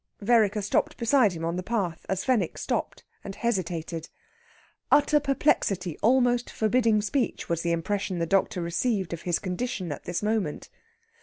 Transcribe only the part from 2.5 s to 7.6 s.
stopped and hesitated. Utter perplexity almost forbidding speech